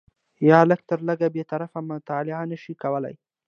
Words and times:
یا 0.49 0.59
لږ 0.69 0.81
تر 0.89 0.99
لږه 1.07 1.27
بې 1.35 1.43
طرفه 1.51 1.79
مطالعه 1.91 2.43
نه 2.51 2.57
شي 2.63 2.73
کولای 2.81 3.15